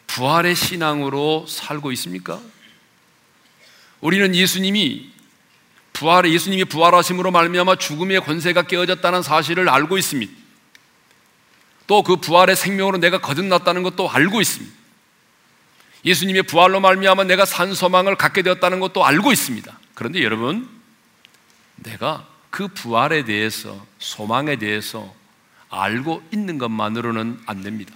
[0.07, 2.41] 부활의 신앙으로 살고 있습니까?
[4.01, 5.11] 우리는 예수님이
[5.99, 10.31] 부활의 예수님이 부활하심으로 말미암아 죽음의 권세가 깨어졌다는 사실을 알고 있습니다.
[11.87, 14.73] 또 그 부활의 생명으로 내가 거듭났다는 것도 알고 있습니다.
[16.05, 19.77] 예수님의 부활로 말미암아 내가 산 소망을 갖게 되었다는 것도 알고 있습니다.
[19.93, 20.69] 그런데 여러분,
[21.75, 25.13] 내가 그 부활에 대해서 소망에 대해서
[25.69, 27.93] 알고 있는 것만으로는 안 됩니다.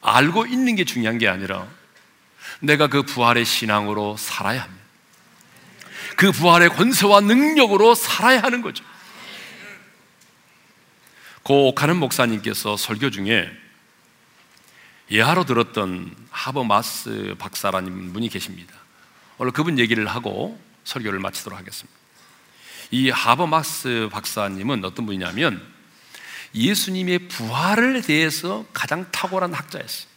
[0.00, 1.68] 알고 있는 게 중요한 게 아니라
[2.58, 4.77] 내가 그 부활의 신앙으로 살아야 합니다.
[6.18, 8.84] 그 부활의 권세와 능력으로 살아야 하는 거죠.
[11.44, 13.48] 고 오카는 목사님께서 설교 중에
[15.12, 18.74] 예하로 들었던 하버마스 박사라는 분이 계십니다.
[19.38, 21.96] 오늘 그분 얘기를 하고 설교를 마치도록 하겠습니다.
[22.90, 25.64] 이 하버마스 박사님은 어떤 분이냐면
[26.52, 30.08] 예수님의 부활을 대해서 가장 탁월한 학자였어요.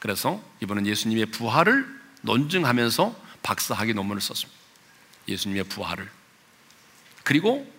[0.00, 1.86] 그래서 이분은 예수님의 부활을
[2.22, 4.65] 논증하면서 박사학위 논문을 썼습니다.
[5.28, 6.08] 예수님의 부활을.
[7.24, 7.70] 그리고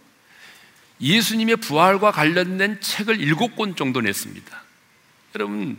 [1.00, 4.64] 예수님의 부활과 관련된 책을 일곱 권 정도 냈습니다.
[5.36, 5.78] 여러분,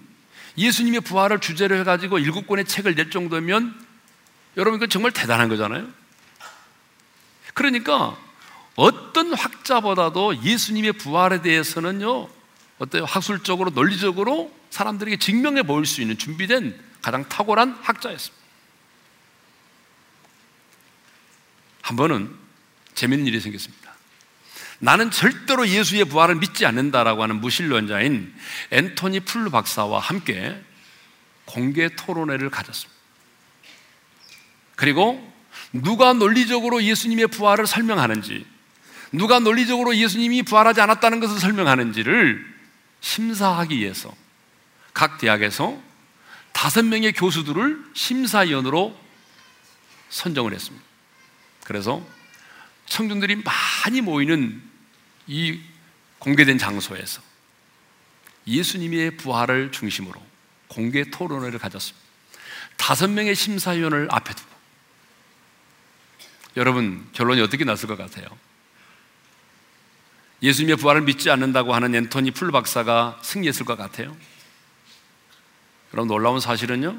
[0.57, 3.75] 예수님의 부활을 주제로 해가지고 일곱 권의 책을 낼 정도면
[4.57, 5.89] 여러분, 이건 정말 대단한 거잖아요.
[7.55, 8.17] 그러니까
[8.77, 12.29] 어떤 학자보다도 예수님의 부활에 대해서는요,
[12.79, 13.05] 어때요?
[13.05, 18.38] 학술적으로, 논리적으로 사람들에게 증명해 보일 수 있는 준비된 가장 탁월한 학자였습니다.
[21.89, 22.31] 한 번은
[22.95, 23.95] 재밌는 일이 생겼습니다.
[24.79, 28.35] 나는 절대로 예수의 부활을 믿지 않는다라고 하는 무신론자인
[28.71, 30.63] 앤토니 풀루 박사와 함께
[31.47, 32.95] 공개 토론회를 가졌습니다.
[34.77, 35.33] 그리고
[35.73, 38.45] 누가 논리적으로 예수님의 부활을 설명하는지,
[39.13, 42.45] 누가 논리적으로 예수님이 부활하지 않았다는 것을 설명하는지를
[43.01, 44.15] 심사하기 위해서
[44.93, 45.81] 각 대학에서
[46.53, 48.95] 다섯 명의 교수들을 심사위원으로
[50.11, 50.89] 선정을 했습니다.
[51.69, 52.03] 그래서
[52.87, 54.63] 청중들이 많이 모이는
[55.27, 55.61] 이
[56.19, 57.21] 공개된 장소에서
[58.47, 60.19] 예수님의 부활을 중심으로
[60.69, 62.09] 공개 토론회를 가졌습니다.
[62.79, 64.51] 다섯 명의 심사위원을 앞에 두고
[66.57, 68.27] 여러분 결론이 어떻게 났을 것 같아요?
[70.41, 74.17] 예수님의 부활을 믿지 않는다고 하는 앤토니 풀 박사가 승리했을 것 같아요.
[75.91, 76.99] 그럼 놀라운 사실은요.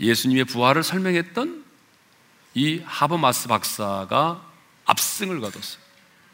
[0.00, 1.65] 예수님의 부활을 설명했던
[2.56, 4.42] 이 하버마스 박사가
[4.86, 5.78] 압승을 거뒀어요.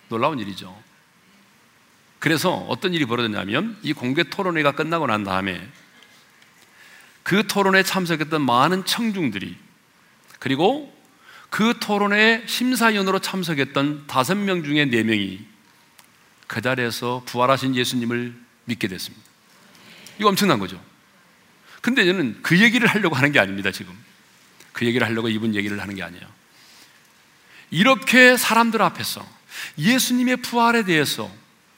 [0.09, 0.81] 놀라운 일이죠.
[2.21, 5.61] 그래서 어떤 일이 벌어졌냐면 이 공개 토론회가 끝나고 난 다음에
[7.25, 9.57] 그 토론에 참석했던 많은 청중들이
[10.39, 10.97] 그리고
[11.51, 15.45] 그 토론회 심사위원으로 참석했던 다섯 명 중에 네 명이
[16.47, 18.33] 그 자리에서 부활하신 예수님을
[18.67, 19.27] 믿게 됐습니다.
[20.21, 20.81] 이거 엄청난 거죠.
[21.81, 23.93] 근데 저는 그 얘기를 하려고 하는 게 아닙니다, 지금.
[24.73, 26.27] 그 얘기를 하려고 이분 얘기를 하는 게 아니에요.
[27.71, 29.27] 이렇게 사람들 앞에서
[29.79, 31.31] 예수님의 부활에 대해서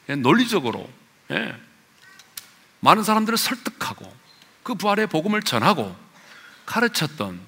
[0.06, 0.90] 논리적으로
[1.30, 1.56] 예,
[2.80, 4.14] 많은 사람들을 설득하고
[4.62, 5.96] 그 부활의 복음을 전하고
[6.66, 7.40] 가르쳤던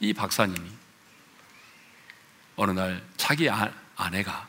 [0.00, 0.70] 이 박사님이
[2.56, 4.48] 어느 날 자기 아, 아내가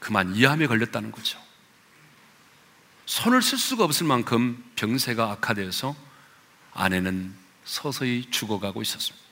[0.00, 1.42] 그만 이암에 걸렸다는 거죠.
[3.06, 5.94] 손을 쓸 수가 없을 만큼 병세가 악화되어서
[6.72, 9.24] 아내는 서서히 죽어가고 있었습니다.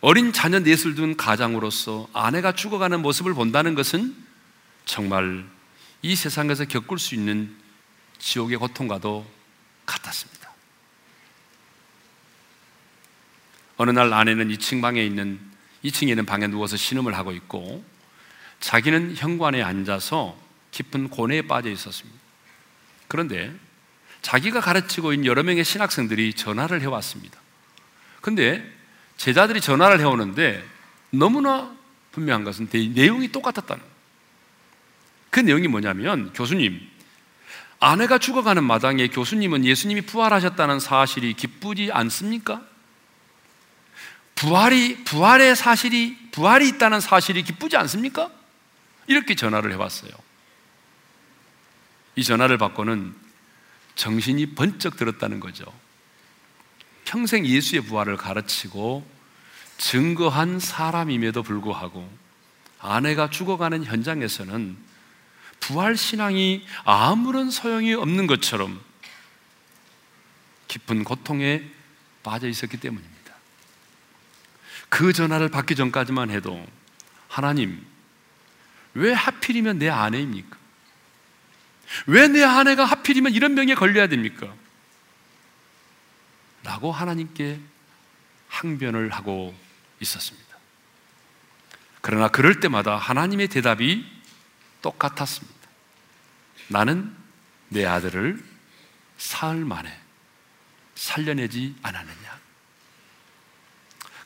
[0.00, 4.16] 어린 자녀 넷을 둔 가장으로서 아내가 죽어가는 모습을 본다는 것은
[4.86, 5.46] 정말
[6.02, 7.54] 이 세상에서 겪을 수 있는
[8.18, 9.26] 지옥의 고통과도
[9.84, 10.50] 같았습니다.
[13.76, 15.40] 어느 날 아내는 2층 방에 있는
[15.84, 17.84] 2층에 있는 방에 누워서 신음을 하고 있고
[18.60, 20.38] 자기는 현관에 앉아서
[20.70, 22.18] 깊은 고뇌에 빠져 있었습니다.
[23.08, 23.54] 그런데
[24.22, 27.38] 자기가 가르치고 있는 여러 명의 신학생들이 전화를 해왔습니다.
[28.20, 28.64] 근데
[29.16, 30.64] 제자들이 전화를 해오는데
[31.10, 31.74] 너무나
[32.12, 33.82] 분명한 것은 내용이 똑같았다는
[35.30, 36.80] 그 내용이 뭐냐면 교수님
[37.78, 42.62] 아내가 죽어가는 마당에 교수님은 예수님이 부활하셨다는 사실이 기쁘지 않습니까?
[44.34, 48.30] 부활이 부활의 사실이 부활이 있다는 사실이 기쁘지 않습니까?
[49.06, 50.10] 이렇게 전화를 해왔어요.
[52.16, 53.14] 이 전화를 받고는
[53.94, 55.64] 정신이 번쩍 들었다는 거죠.
[57.04, 59.06] 평생 예수의 부활을 가르치고
[59.78, 62.10] 증거한 사람임에도 불구하고
[62.78, 64.76] 아내가 죽어가는 현장에서는
[65.58, 68.80] 부활 신앙이 아무런 소용이 없는 것처럼
[70.68, 71.64] 깊은 고통에
[72.22, 73.34] 빠져 있었기 때문입니다.
[74.88, 76.64] 그 전화를 받기 전까지만 해도
[77.28, 77.84] 하나님,
[78.94, 80.59] 왜 하필이면 내 아내입니까?
[82.06, 84.52] 왜 내 아내가 하필이면 이런 병에 걸려야 됩니까?
[86.62, 87.58] 라고 하나님께
[88.48, 89.54] 항변을 하고
[90.00, 90.48] 있었습니다.
[92.00, 94.06] 그러나 그럴 때마다 하나님의 대답이
[94.82, 95.58] 똑같았습니다.
[96.68, 97.14] 나는
[97.68, 98.42] 내 아들을
[99.18, 99.96] 사흘 만에
[100.94, 102.40] 살려내지 않았느냐.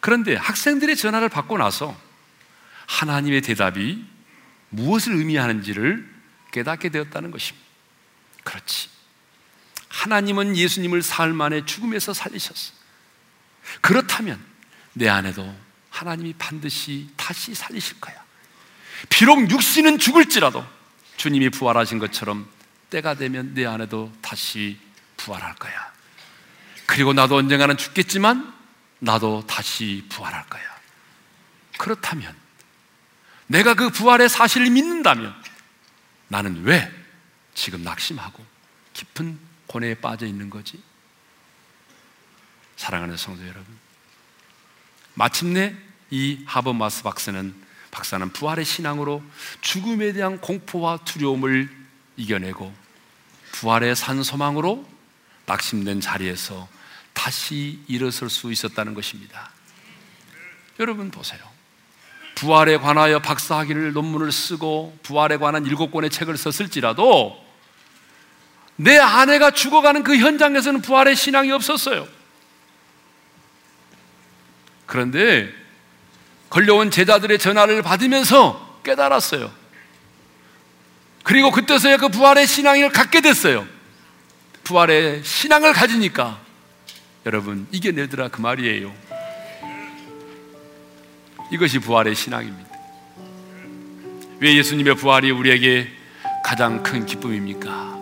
[0.00, 1.98] 그런데 학생들의 전화를 받고 나서
[2.86, 4.04] 하나님의 대답이
[4.68, 6.13] 무엇을 의미하는지를
[6.54, 7.66] 깨닫게 되었다는 것입니다.
[8.44, 8.88] 그렇지.
[9.88, 12.72] 하나님은 예수님을 사흘 만에 죽음에서 살리셨어.
[13.80, 14.42] 그렇다면
[14.92, 15.54] 내 안에도
[15.90, 18.14] 하나님이 반드시 다시 살리실 거야.
[19.08, 20.64] 비록 육신은 죽을지라도
[21.16, 22.48] 주님이 부활하신 것처럼
[22.90, 24.78] 때가 되면 내 안에도 다시
[25.16, 25.92] 부활할 거야.
[26.86, 28.54] 그리고 나도 언젠가는 죽겠지만
[29.00, 30.62] 나도 다시 부활할 거야.
[31.78, 32.34] 그렇다면
[33.46, 35.43] 내가 그 부활의 사실을 믿는다면
[36.28, 36.90] 나는 왜
[37.54, 38.44] 지금 낙심하고
[38.92, 40.82] 깊은 고뇌에 빠져 있는 거지?
[42.76, 43.66] 사랑하는 성도 여러분.
[45.14, 45.76] 마침내
[46.10, 49.22] 이 하버마스 박사는 박사는 부활의 신앙으로
[49.60, 51.70] 죽음에 대한 공포와 두려움을
[52.16, 52.74] 이겨내고
[53.52, 54.88] 부활의 산 소망으로
[55.46, 56.68] 낙심된 자리에서
[57.12, 59.52] 다시 일어설 수 있었다는 것입니다.
[60.80, 61.53] 여러분 보세요.
[62.44, 67.42] 부활에 관하여 박사학위를 논문을 쓰고 부활에 관한 일곱 권의 책을 썼을지라도
[68.76, 72.06] 내 아내가 죽어가는 그 현장에서는 부활의 신앙이 없었어요.
[74.84, 75.50] 그런데
[76.50, 79.50] 걸려온 제자들의 전화를 받으면서 깨달았어요.
[81.22, 83.66] 그리고 그때서야 그 부활의 신앙을 갖게 됐어요.
[84.64, 86.38] 부활의 신앙을 가지니까
[87.24, 88.94] 여러분 이겨내더라 그 말이에요.
[91.50, 92.70] 이것이 부활의 신앙입니다.
[94.40, 95.88] 왜 예수님의 부활이 우리에게
[96.44, 97.98] 가장 큰 기쁨입니까?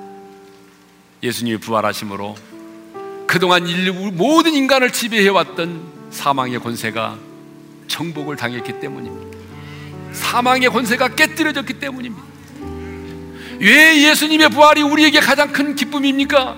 [1.22, 2.34] 예수님이 부활하심으로
[3.26, 7.18] 그동안 인류 모든 인간을 지배해왔던 사망의 권세가
[7.88, 9.38] 정복을 당했기 때문입니다.
[10.12, 12.22] 사망의 권세가 깨뜨려졌기 때문입니다.
[13.61, 16.57] 왜 예수님의 부활이 우리에게 가장 큰 기쁨입니까?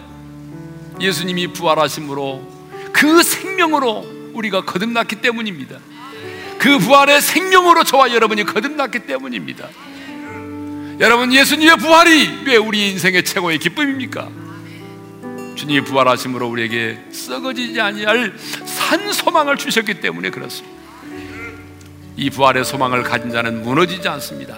[1.00, 2.54] 예수님이 부활하심으로
[2.92, 5.78] 그 생명으로 우리가 거듭났기 때문입니다.
[6.64, 9.68] 그 부활의 생명으로 저와 여러분이 거듭났기 때문입니다.
[10.98, 14.30] 여러분, 예수님의 부활이 왜 우리 인생의 최고의 기쁨입니까?
[15.56, 18.32] 주님이 부활하심으로 우리에게 썩어지지 아니할
[18.64, 20.74] 산 소망을 주셨기 때문에 그렇습니다.
[22.16, 24.56] 이 부활의 소망을 가진 자는 무너지지 않습니다.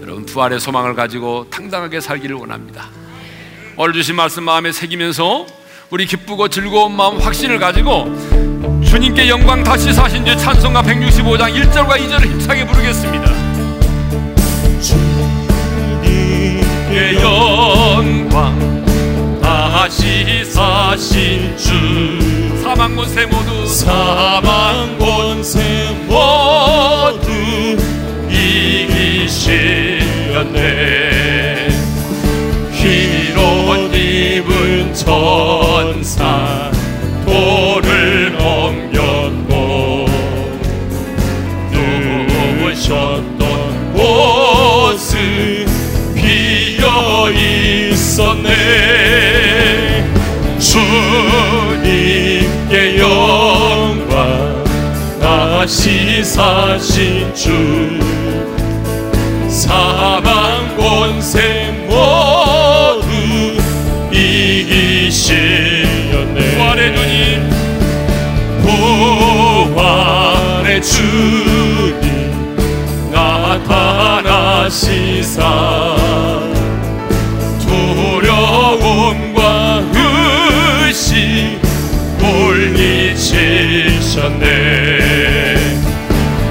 [0.00, 2.88] 여러분 부활의 소망을 가지고 당당하게 살기를 원합니다.
[3.76, 5.46] 오늘 주신 말씀 마음에 새기면서
[5.90, 8.41] 우리 기쁘고 즐거운 마음 확신을 가지고
[8.92, 13.24] 주님께 영광 다시 사신 주 찬송가 165장 1절과 2절을 힘차게 부르겠습니다.
[16.02, 18.82] 주님께 영광
[19.40, 21.72] 다시 사신 주.
[22.62, 23.66] 사망 권세 모두.
[23.66, 27.32] 사망 권세 모두
[28.28, 29.70] 이기시렸네
[32.72, 36.70] 흰옷 입은 천사
[48.12, 50.04] 있었네.
[50.58, 51.88] 주님께
[52.98, 54.62] 영광
[55.18, 57.98] 다시 사신 주.
[59.48, 63.08] 사망 권세 모두
[64.12, 65.78] 이기시렸네.
[66.56, 67.50] 부활의 주님.
[69.72, 72.04] 부활의 주님
[73.10, 74.52] 나타나시사
[84.12, 84.42] 물리치셨네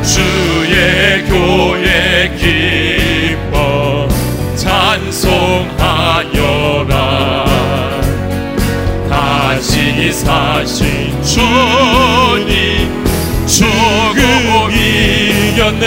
[0.04, 4.08] 주의 교회 기뻐
[4.56, 5.86] 찬송하여라.
[9.10, 13.06] 다시 사신 주님
[13.46, 15.86] 죽음 이겼네.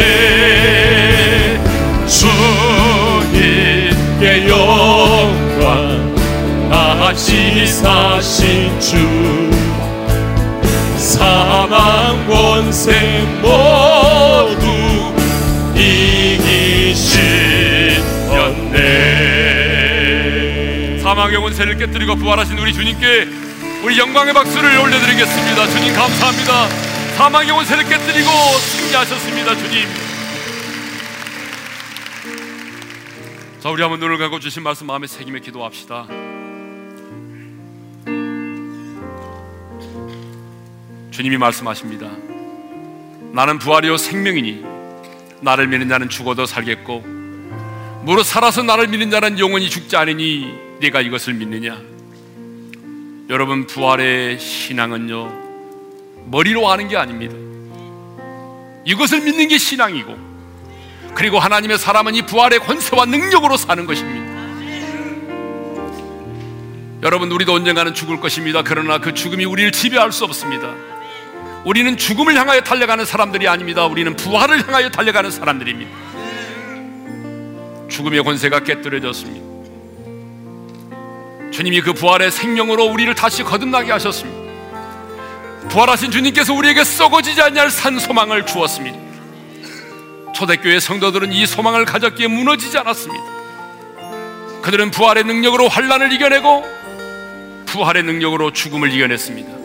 [2.06, 6.14] 주님께 영광.
[6.70, 9.43] 다시 사신 주
[12.84, 14.66] 권세 모두
[15.74, 16.58] 이기시렸네
[21.00, 23.26] 사망의 권세를 깨뜨리고 부활하신 우리 주님께
[23.84, 25.66] 우리 영광의 박수를 올려드리겠습니다.
[25.68, 26.68] 주님 감사합니다.
[27.16, 29.56] 사망의 권세를 깨뜨리고 승리하셨습니다.
[29.56, 29.88] 주님.
[33.60, 36.06] 자, 우리 한번 눈을 감고 주신 말씀 마음에 새기며 기도합시다.
[41.10, 42.33] 주님이 말씀하십니다.
[43.34, 44.64] 나는 부활이요 생명이니
[45.40, 47.00] 나를 믿는 자는 죽어도 살겠고
[48.04, 51.76] 무릇 살아서 나를 믿는 자는 영원히 죽지 않으니 네가 이것을 믿느냐?
[53.28, 57.34] 여러분 부활의 신앙은요 머리로 아는 게 아닙니다.
[58.84, 60.16] 이것을 믿는 게 신앙이고
[61.16, 64.32] 그리고 하나님의 사람은 이 부활의 권세와 능력으로 사는 것입니다.
[67.02, 68.62] 여러분 우리도 언젠가는 죽을 것입니다.
[68.62, 70.72] 그러나 그 죽음이 우리를 지배할 수 없습니다.
[71.64, 73.86] 우리는 죽음을 향하여 달려가는 사람들이 아닙니다.
[73.86, 75.90] 우리는 부활을 향하여 달려가는 사람들입니다.
[77.88, 79.54] 죽음의 권세가 깨뜨려졌습니다.
[81.50, 84.44] 주님이 그 부활의 생명으로 우리를 다시 거듭나게 하셨습니다.
[85.68, 88.98] 부활하신 주님께서 우리에게 썩어지지 않을 산 소망을 주었습니다.
[90.34, 93.24] 초대교회 성도들은 이 소망을 가졌기에 무너지지 않았습니다.
[94.62, 96.64] 그들은 부활의 능력으로 환란을 이겨내고
[97.66, 99.63] 부활의 능력으로 죽음을 이겨냈습니다.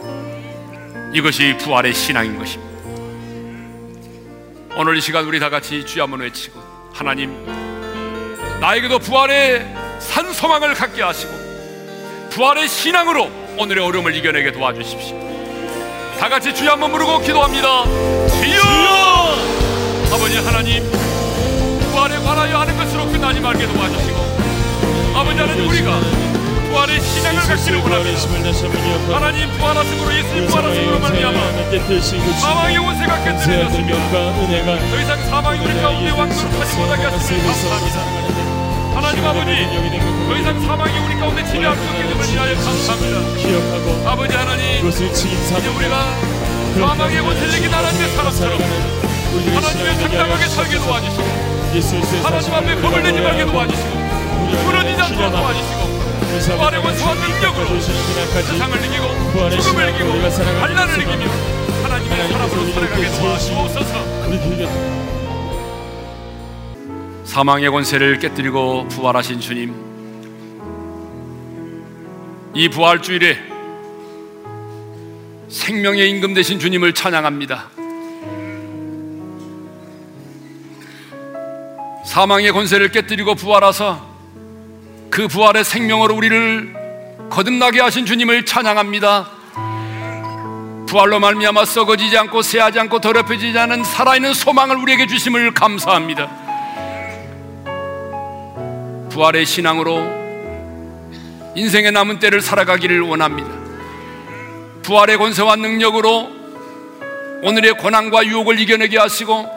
[1.13, 2.69] 이것이 부활의 신앙인 것입니다.
[4.77, 6.61] 오늘 이 시간 우리 다 같이 주여 한번 외치고
[6.93, 7.45] 하나님
[8.61, 15.17] 나에게도 부활의 산 소망을 갖게 하시고 부활의 신앙으로 오늘의 어려움을 이겨내게 도와주십시오.
[16.19, 17.83] 다 같이 주여 한번 부르고 기도합니다.
[17.85, 18.59] 주여!
[20.13, 20.83] 아버지 하나님
[21.91, 24.17] 부활에 관하여 하는 것으로 끝나지 말게 도와주시고
[25.15, 26.38] 아버지 하나님 우리가
[26.69, 28.19] 부활의 신앙을 갖기를 원합니다.
[29.15, 31.39] 하나님 부활하심으로 예수님 부활하심으로 말미암아
[32.39, 37.99] 사망의 원세가 깨뜨려졌으며 더 이상 사망이 우리 가운데 왕국하지 못하게 하심을 감사합니다.
[38.95, 39.51] 하나님 아버지
[40.27, 43.19] 더 이상 사망이 우리 가운데 지배할 수 없게 됨을 인하여 감사합니다.
[43.41, 46.13] 기억하고 아버지 하나님 이제 우리가
[46.77, 48.59] 사망의 원세력이 나라는 사람처럼
[49.55, 51.23] 하나님의 당당하게 살게 도와주시고
[52.23, 53.99] 하나님 앞에 겁을 내지 말게 도와주시고
[54.65, 55.78] 무너지지 않도록 도와주시고
[56.37, 59.05] 부활의 원수와 능력으로 세상을 이기고
[59.49, 60.09] 죽음을 이기고
[60.59, 61.25] 환란을 이기며
[61.83, 63.93] 하나님의 사람으로 살아가게 도와주옵소서
[67.25, 69.73] 사망의 권세를 깨뜨리고 부활하신 주님
[72.53, 73.37] 이 부활 주일에
[75.49, 77.69] 생명의 임금 되신 주님을 찬양합니다.
[82.05, 84.08] 사망의 권세를 깨뜨리고 부활하사
[85.19, 86.73] 그 부활의 생명으로 우리를
[87.29, 89.29] 거듭나게 하신 주님을 찬양합니다.
[90.87, 96.29] 부활로 말미암아 썩어지지 않고 쇠하지 않고 더럽혀지지 않은 살아있는 소망을 우리에게 주심을 감사합니다.
[99.09, 100.09] 부활의 신앙으로
[101.57, 103.49] 인생의 남은 때를 살아가기를 원합니다.
[104.83, 106.29] 부활의 권세와 능력으로
[107.43, 109.49] 오늘의 고난과 유혹을 이겨내게 하시고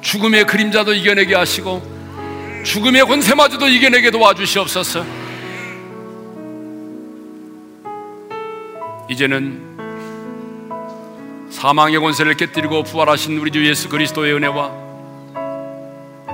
[0.00, 1.95] 죽음의 그림자도 이겨내게 하시고
[2.66, 5.04] 죽음의 권세마저도 이겨내게 도와주시옵소서.
[9.08, 9.62] 이제는
[11.48, 14.72] 사망의 권세를 깨뜨리고 부활하신 우리 주 예수 그리스도의 은혜와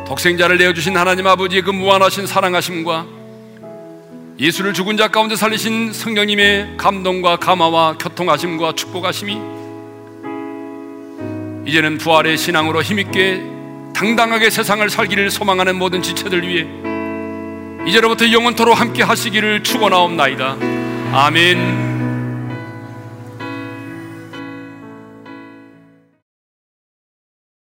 [0.06, 3.06] 독생자를 내어주신 하나님 아버지의 그 무한하신 사랑하심과
[4.40, 9.38] 예수를 죽은 자 가운데 살리신 성령님의 감동과 감화와 교통하심과 축복하심이
[11.66, 13.52] 이제는 부활의 신앙으로 힘있게
[13.94, 16.66] 당당하게 세상을 살기를 소망하는 모든 지체들 위해
[17.86, 20.56] 이제로부터 영원토로 함께 하시기를 축원하옵나이다.
[21.12, 22.01] 아멘.